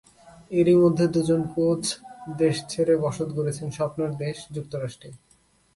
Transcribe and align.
এরই 0.51 0.75
মধ্যে 0.75 1.05
দুজন 1.07 1.41
কোচ 1.53 1.83
দেশ 2.37 2.55
ছেড়ে 2.69 2.93
বসত 2.97 3.29
গড়েছেন 3.37 3.67
স্বপ্নের 3.69 4.11
দেশ 4.15 4.37
যুক্তরাষ্ট্রে। 4.55 5.09